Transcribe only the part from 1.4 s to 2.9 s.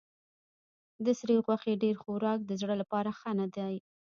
غوښې ډېر خوراک د زړه